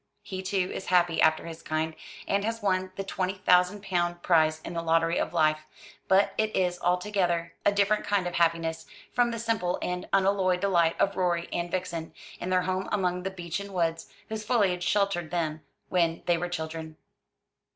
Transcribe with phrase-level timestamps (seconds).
[0.23, 1.95] He, too, is happy after his kind,
[2.27, 5.67] and has won the twenty thousand pound prize in the lottery of life;
[6.07, 10.99] but it is altogether a different kind of happiness from the simple and unalloyed delight
[10.99, 15.61] of Rorie and Vixen, in their home among the beechen woods whose foliage sheltered them
[15.89, 16.97] when they were children.